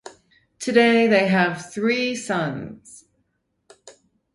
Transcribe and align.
Today 0.57 1.05
they 1.05 1.27
have 1.27 1.71
three 1.71 2.15
sons. 2.15 3.05